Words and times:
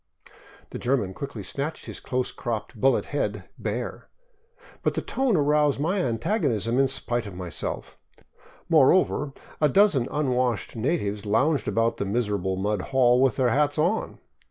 "The 0.71 0.79
German 0.79 1.13
quickly 1.13 1.43
snatched 1.43 1.85
his 1.85 1.99
close 1.99 2.31
cropped 2.31 2.75
bullet 2.75 3.05
head 3.05 3.47
bare, 3.59 4.09
but 4.81 4.95
the 4.95 5.01
tone 5.03 5.37
aroused 5.37 5.79
my 5.79 5.99
antagonism 5.99 6.79
in 6.79 6.87
spite 6.87 7.27
of 7.27 7.35
myself; 7.35 7.99
more 8.67 8.91
over, 8.91 9.31
a 9.61 9.69
dozen 9.69 10.07
unwashed 10.09 10.75
natives 10.75 11.23
lounged 11.27 11.67
about 11.67 11.97
the 11.97 12.05
miserable 12.05 12.55
mud 12.55 12.81
hall 12.81 13.21
with 13.21 13.35
their 13.35 13.49
hats 13.49 13.77
on. 13.77 14.17